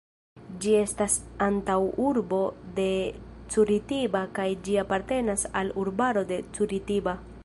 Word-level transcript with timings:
Ĝi 0.61 0.71
estas 0.77 1.17
antaŭurbo 1.47 2.39
de 2.79 2.87
Curitiba 3.55 4.23
kaj 4.39 4.49
ĝi 4.69 4.79
apartenas 4.85 5.45
al 5.63 5.73
urbaro 5.83 6.25
de 6.33 6.45
Curitiba. 6.59 7.19